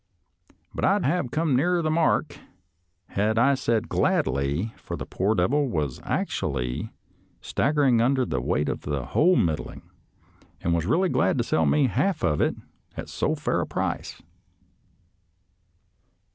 [0.73, 2.39] "But I would have come nearer the mark
[3.09, 6.91] had I said' gladly,' for the poor devil was actually
[7.39, 9.83] staggering under the weight of the whole middling,
[10.59, 12.55] and was really glad to sell me half of it
[12.97, 14.19] at so fair a price."